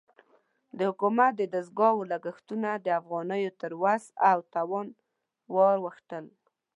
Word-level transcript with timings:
د 0.77 0.79
حکومت 0.89 1.31
د 1.37 1.43
دستګاه 1.53 1.97
لګښتونه 2.11 2.69
د 2.85 2.87
افغانیو 2.99 3.57
تر 3.61 3.71
وس 3.81 4.03
او 4.29 4.37
توان 4.53 4.87
ورواوښتل. 5.53 6.25